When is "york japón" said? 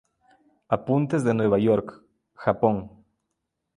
1.59-3.05